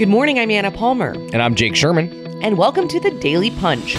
[0.00, 1.10] Good morning, I'm Anna Palmer.
[1.10, 2.10] And I'm Jake Sherman.
[2.42, 3.98] And welcome to the Daily Punch,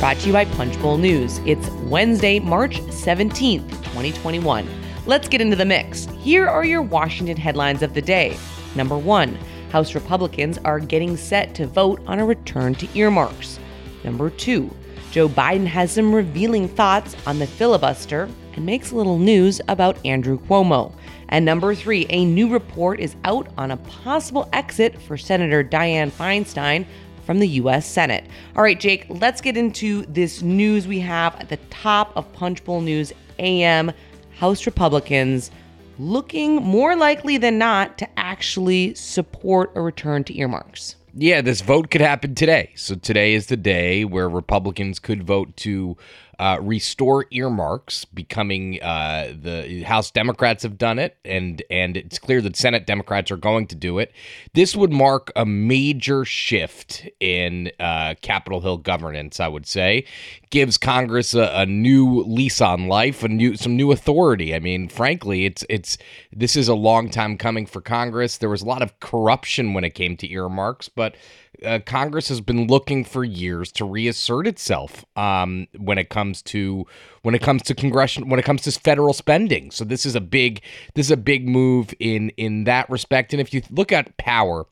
[0.00, 1.38] brought to you by Punchbowl News.
[1.46, 4.68] It's Wednesday, March 17th, 2021.
[5.06, 6.06] Let's get into the mix.
[6.18, 8.36] Here are your Washington headlines of the day.
[8.74, 9.38] Number one,
[9.70, 13.60] House Republicans are getting set to vote on a return to earmarks.
[14.02, 14.68] Number two,
[15.12, 20.04] Joe Biden has some revealing thoughts on the filibuster and makes a little news about
[20.04, 20.92] Andrew Cuomo.
[21.28, 26.10] And number three, a new report is out on a possible exit for Senator Dianne
[26.10, 26.86] Feinstein
[27.24, 27.86] from the U.S.
[27.86, 28.24] Senate.
[28.54, 32.80] All right, Jake, let's get into this news we have at the top of Punchbowl
[32.80, 33.92] News AM.
[34.38, 35.50] House Republicans
[35.98, 40.96] looking more likely than not to actually support a return to earmarks.
[41.18, 42.72] Yeah, this vote could happen today.
[42.76, 45.96] So today is the day where Republicans could vote to
[46.38, 52.40] uh, restore earmarks, becoming uh, the House Democrats have done it, and and it's clear
[52.42, 54.12] that Senate Democrats are going to do it.
[54.52, 59.40] This would mark a major shift in uh, Capitol Hill governance.
[59.40, 60.04] I would say
[60.50, 64.54] gives Congress a, a, new lease on life, a new some new authority.
[64.54, 65.98] I mean, frankly, it's it's
[66.32, 68.38] this is a long time coming for Congress.
[68.38, 71.16] There was a lot of corruption when it came to earmarks, but
[71.64, 76.86] uh, Congress has been looking for years to reassert itself um, when it comes to
[77.22, 79.70] when it comes to congressional when it comes to federal spending.
[79.70, 80.62] So this is a big
[80.94, 83.32] this is a big move in in that respect.
[83.32, 84.66] And if you look at power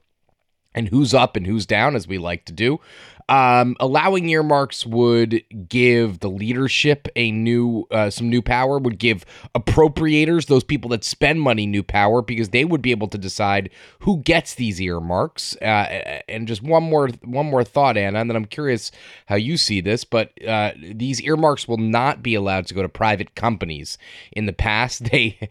[0.74, 2.80] and who's up and who's down, as we like to do,
[3.28, 8.78] um, allowing earmarks would give the leadership a new, uh, some new power.
[8.78, 13.08] Would give appropriators, those people that spend money, new power because they would be able
[13.08, 15.56] to decide who gets these earmarks.
[15.56, 18.90] Uh, and just one more, one more thought, Anna, and then I'm curious
[19.26, 20.04] how you see this.
[20.04, 23.96] But uh, these earmarks will not be allowed to go to private companies.
[24.32, 25.48] In the past, they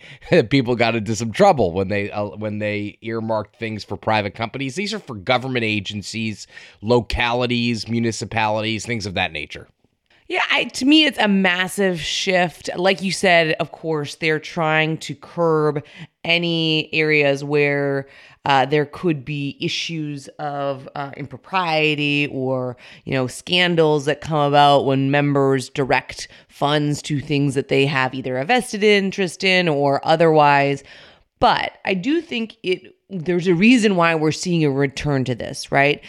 [0.49, 4.75] people got into some trouble when they uh, when they earmarked things for private companies.
[4.75, 6.47] These are for government agencies,
[6.81, 9.67] localities municipalities, things of that nature.
[10.27, 12.69] Yeah, I, to me, it's a massive shift.
[12.75, 15.83] Like you said, of course, they're trying to curb
[16.23, 18.07] any areas where
[18.45, 24.85] uh, there could be issues of uh, impropriety or you know scandals that come about
[24.85, 30.05] when members direct funds to things that they have either a vested interest in or
[30.05, 30.83] otherwise.
[31.39, 35.71] But I do think it there's a reason why we're seeing a return to this,
[35.71, 36.03] right?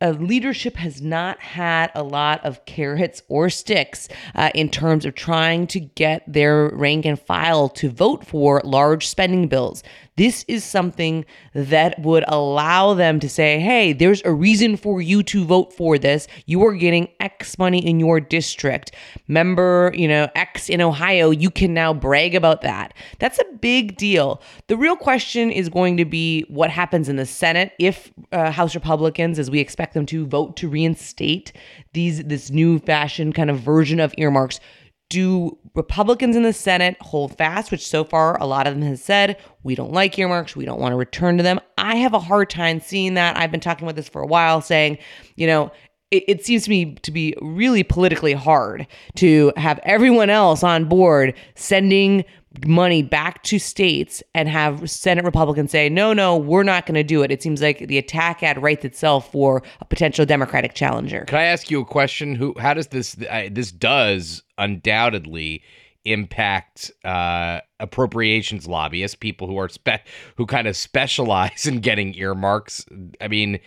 [0.00, 5.14] uh, leadership has not had a lot of carrots or sticks uh, in terms of
[5.14, 9.82] trying to get their rank and file to vote for large spending bills.
[10.18, 11.24] This is something
[11.54, 15.96] that would allow them to say, hey, there's a reason for you to vote for
[15.96, 16.26] this.
[16.44, 18.90] You are getting X money in your district.
[19.28, 22.94] Member, you know, X in Ohio, you can now brag about that.
[23.20, 24.42] That's a big deal.
[24.66, 28.74] The real question is going to be what happens in the Senate if uh, House
[28.74, 31.52] Republicans, as we expect them to, vote to reinstate
[31.92, 34.58] these this new fashion kind of version of earmarks
[35.08, 39.02] do Republicans in the Senate hold fast, which so far a lot of them has
[39.02, 41.60] said, we don't like earmarks, we don't want to return to them?
[41.78, 43.36] I have a hard time seeing that.
[43.36, 44.98] I've been talking about this for a while, saying,
[45.36, 45.72] you know,
[46.10, 48.86] it, it seems to me to be really politically hard
[49.16, 52.24] to have everyone else on board sending
[52.66, 57.04] money back to states and have Senate Republicans say, no, no, we're not going to
[57.04, 57.30] do it.
[57.30, 61.24] It seems like the attack ad writes itself for a potential Democratic challenger.
[61.26, 62.34] Can I ask you a question?
[62.34, 62.54] Who?
[62.58, 63.16] How does this?
[63.28, 65.62] Uh, this does undoubtedly
[66.04, 72.84] impact uh, appropriations lobbyists, people who are spe- who kind of specialize in getting earmarks.
[73.20, 73.58] I mean,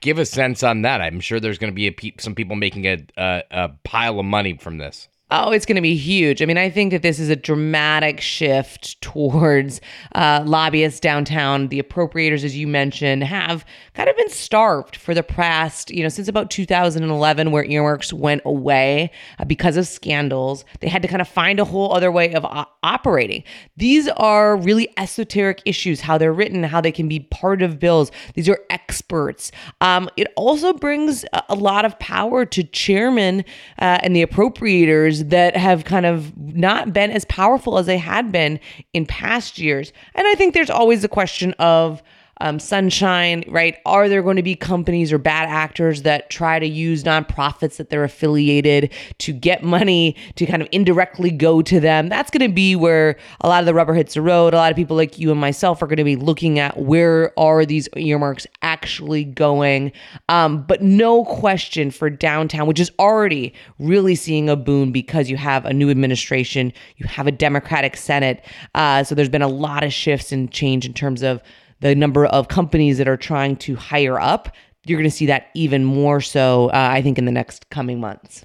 [0.00, 1.00] give a sense on that.
[1.00, 4.26] I'm sure there's going to be pe- some people making a, a, a pile of
[4.26, 5.08] money from this.
[5.34, 6.42] Oh, it's going to be huge.
[6.42, 9.80] I mean, I think that this is a dramatic shift towards
[10.14, 11.68] uh, lobbyists downtown.
[11.68, 16.10] The appropriators, as you mentioned, have kind of been starved for the past, you know,
[16.10, 20.66] since about 2011, where earmarks went away uh, because of scandals.
[20.80, 23.42] They had to kind of find a whole other way of uh, operating.
[23.78, 28.12] These are really esoteric issues, how they're written, how they can be part of bills.
[28.34, 29.50] These are experts.
[29.80, 33.44] Um, it also brings a, a, lot of power to chairmen
[33.78, 38.32] uh, and the appropriators that have kind of not been as powerful as they had
[38.32, 38.60] been
[38.92, 39.92] in past years.
[40.14, 42.02] And I think there's always a question of
[42.40, 43.78] um, sunshine, right?
[43.86, 47.90] Are there going to be companies or bad actors that try to use nonprofits that
[47.90, 52.08] they're affiliated to get money to kind of indirectly go to them?
[52.08, 54.54] That's going to be where a lot of the rubber hits the road.
[54.54, 57.38] A lot of people like you and myself are going to be looking at where
[57.38, 59.92] are these earmarks actually going.
[60.28, 65.36] Um, but no question for downtown, which is already really seeing a boom because you
[65.36, 68.44] have a new administration, you have a Democratic Senate.
[68.74, 71.42] Uh, so there's been a lot of shifts and change in terms of
[71.82, 74.54] the number of companies that are trying to hire up.
[74.86, 78.00] You're going to see that even more so, uh, I think, in the next coming
[78.00, 78.44] months.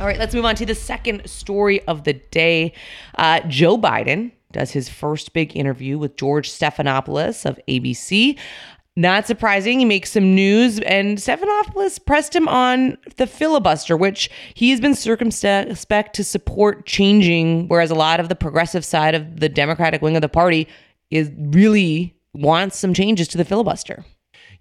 [0.00, 2.72] All right, let's move on to the second story of the day.
[3.16, 8.38] Uh, Joe Biden does his first big interview with George Stephanopoulos of ABC.
[8.96, 14.70] Not surprising, he makes some news, and Stephanopoulos pressed him on the filibuster, which he
[14.70, 19.48] has been circumspect to support changing, whereas a lot of the progressive side of the
[19.48, 20.66] Democratic wing of the party
[21.10, 24.04] is really wants some changes to the filibuster.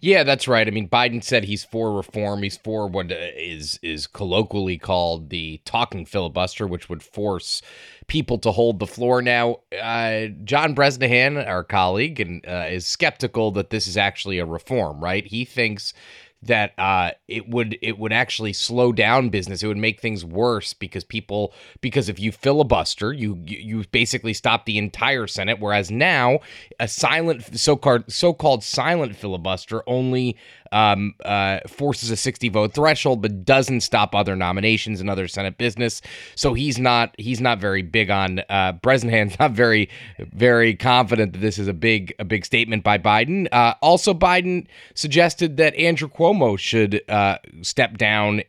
[0.01, 0.65] Yeah, that's right.
[0.65, 2.41] I mean, Biden said he's for reform.
[2.41, 7.61] He's for what is is colloquially called the talking filibuster, which would force
[8.07, 9.21] people to hold the floor.
[9.21, 14.45] Now, uh, John Bresnahan, our colleague, and uh, is skeptical that this is actually a
[14.45, 15.03] reform.
[15.03, 15.25] Right?
[15.25, 15.93] He thinks
[16.41, 19.61] that uh, it would it would actually slow down business.
[19.61, 24.65] It would make things worse because people because if you filibuster, you you basically stop
[24.65, 25.59] the entire Senate.
[25.59, 26.39] Whereas now,
[26.79, 30.37] a silent so called so called silent filibuster only
[30.71, 35.57] um, uh, forces a 60 vote threshold, but doesn't stop other nominations and other Senate
[35.57, 36.01] business.
[36.35, 39.89] So he's not he's not very big on uh, Bresnahan's not very
[40.19, 43.47] very confident that this is a big a big statement by Biden.
[43.51, 48.41] Uh, also, Biden suggested that Andrew Cuomo should uh, step down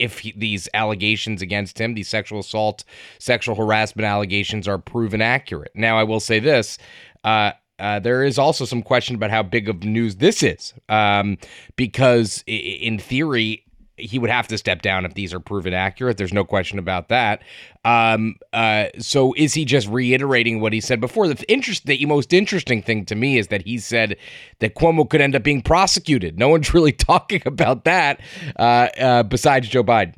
[0.00, 2.84] if he, these allegations against him, these sexual assault,
[3.18, 5.70] sexual harassment allegations, are proven accurate.
[5.74, 6.78] Now, I will say this.
[7.22, 11.38] Uh, uh, there is also some question about how big of news this is, um,
[11.76, 13.64] because in theory,
[14.00, 16.16] he would have to step down if these are proven accurate.
[16.16, 17.42] There's no question about that.
[17.84, 21.28] Um, uh, so is he just reiterating what he said before?
[21.28, 24.16] The interest, the most interesting thing to me is that he said
[24.60, 26.38] that Cuomo could end up being prosecuted.
[26.38, 28.20] No one's really talking about that
[28.58, 30.16] uh, uh, besides Joe Biden.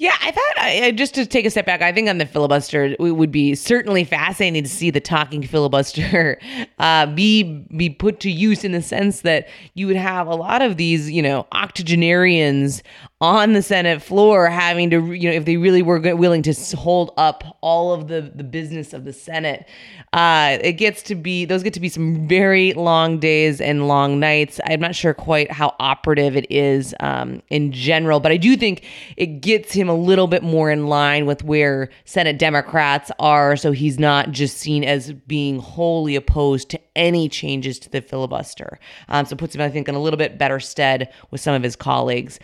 [0.00, 2.96] Yeah, I thought I, just to take a step back, I think on the filibuster,
[2.98, 6.40] it would be certainly fascinating to see the talking filibuster
[6.78, 7.42] uh, be
[7.76, 11.10] be put to use in the sense that you would have a lot of these,
[11.10, 12.82] you know, octogenarians
[13.20, 17.12] on the Senate floor having to, you know, if they really were willing to hold
[17.18, 19.68] up all of the the business of the Senate,
[20.14, 24.18] uh, it gets to be those get to be some very long days and long
[24.18, 24.60] nights.
[24.64, 28.86] I'm not sure quite how operative it is um, in general, but I do think
[29.18, 33.72] it gets him a little bit more in line with where Senate Democrats are, so
[33.72, 38.78] he's not just seen as being wholly opposed to any changes to the filibuster.
[39.08, 41.62] Um, so puts him, I think, in a little bit better stead with some of
[41.62, 42.38] his colleagues.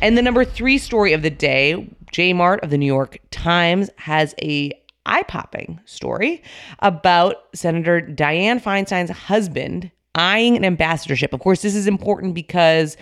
[0.00, 3.90] And the number three story of the day, J Mart of the New York Times
[3.96, 4.72] has a
[5.06, 6.42] eye-popping story
[6.80, 11.32] about Senator Dianne Feinstein's husband eyeing an ambassadorship.
[11.32, 12.96] Of course, this is important because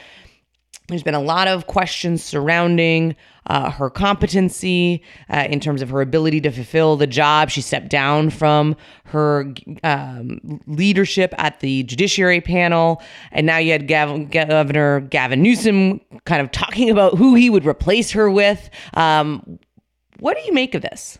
[0.88, 3.16] there's been a lot of questions surrounding
[3.46, 7.50] uh, her competency uh, in terms of her ability to fulfill the job.
[7.50, 9.52] She stepped down from her
[9.84, 13.02] um, leadership at the Judiciary panel.
[13.32, 18.10] And now you had Governor Gavin Newsom kind of talking about who he would replace
[18.12, 18.70] her with.
[18.94, 19.58] Um,
[20.18, 21.18] what do you make of this?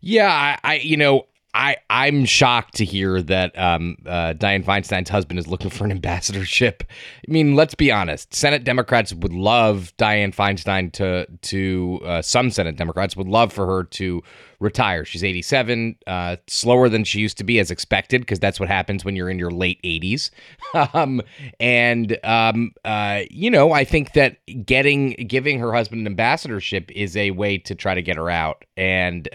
[0.00, 5.08] Yeah, I, I you know, I I'm shocked to hear that um, uh, Dianne Feinstein's
[5.08, 6.84] husband is looking for an ambassadorship.
[6.88, 8.34] I mean, let's be honest.
[8.34, 13.66] Senate Democrats would love Dianne Feinstein to to uh, some Senate Democrats would love for
[13.66, 14.22] her to
[14.60, 15.04] retire.
[15.04, 19.04] She's 87, uh, slower than she used to be, as expected, because that's what happens
[19.04, 20.30] when you're in your late 80s.
[20.94, 21.22] um,
[21.58, 27.16] and um, uh, you know, I think that getting giving her husband an ambassadorship is
[27.16, 29.28] a way to try to get her out and.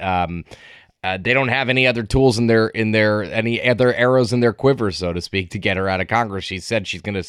[1.05, 4.39] Uh, they don't have any other tools in their in their any other arrows in
[4.39, 6.43] their quiver, so to speak, to get her out of Congress.
[6.43, 7.21] She said she's gonna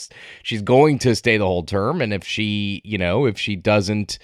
[0.42, 4.18] she's going to stay the whole term, and if she you know if she doesn't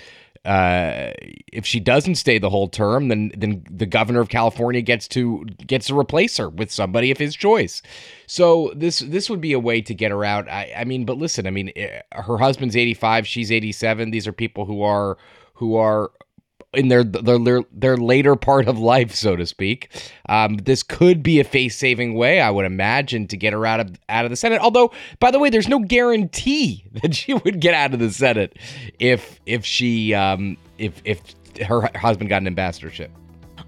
[0.46, 1.12] uh,
[1.52, 5.44] if she doesn't stay the whole term, then then the governor of California gets to
[5.66, 7.82] gets to replace her with somebody of his choice.
[8.26, 10.48] So this this would be a way to get her out.
[10.48, 14.12] I, I mean, but listen, I mean, eh, her husband's eighty five, she's eighty seven.
[14.12, 15.18] These are people who are
[15.54, 16.10] who are
[16.74, 19.90] in their their their later part of life, so to speak.
[20.28, 23.80] Um, this could be a face saving way, I would imagine, to get her out
[23.80, 24.60] of out of the Senate.
[24.60, 28.58] Although, by the way, there's no guarantee that she would get out of the Senate
[28.98, 31.22] if if she um, if if
[31.66, 33.10] her husband got an ambassadorship.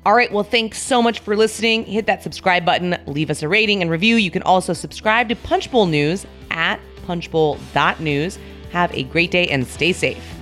[0.06, 1.84] All right, well, thanks so much for listening.
[1.86, 4.16] Hit that subscribe button, leave us a rating and review.
[4.16, 8.38] You can also subscribe to Punchbowl News at punchbowl.news.
[8.70, 10.33] Have a great day and stay safe.